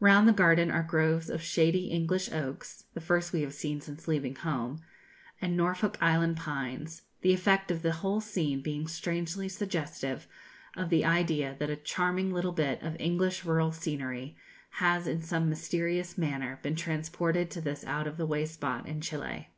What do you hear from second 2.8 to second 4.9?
(the first we have seen since leaving home)